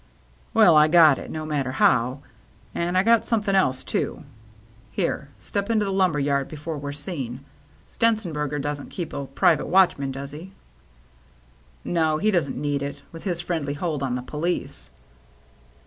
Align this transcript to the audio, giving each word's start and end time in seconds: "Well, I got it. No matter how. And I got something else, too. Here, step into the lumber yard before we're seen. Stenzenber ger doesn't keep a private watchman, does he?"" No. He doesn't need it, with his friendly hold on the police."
"Well, 0.55 0.75
I 0.75 0.87
got 0.87 1.19
it. 1.19 1.29
No 1.29 1.45
matter 1.45 1.73
how. 1.73 2.21
And 2.73 2.97
I 2.97 3.03
got 3.03 3.23
something 3.23 3.53
else, 3.53 3.83
too. 3.83 4.23
Here, 4.89 5.29
step 5.37 5.69
into 5.69 5.85
the 5.85 5.91
lumber 5.91 6.17
yard 6.17 6.47
before 6.47 6.75
we're 6.79 6.91
seen. 6.91 7.45
Stenzenber 7.87 8.49
ger 8.49 8.57
doesn't 8.57 8.89
keep 8.89 9.13
a 9.13 9.27
private 9.27 9.67
watchman, 9.67 10.11
does 10.11 10.31
he?"" 10.31 10.53
No. 11.83 12.17
He 12.17 12.31
doesn't 12.31 12.57
need 12.57 12.81
it, 12.81 13.03
with 13.11 13.25
his 13.25 13.41
friendly 13.41 13.75
hold 13.75 14.01
on 14.01 14.15
the 14.15 14.23
police." 14.23 14.89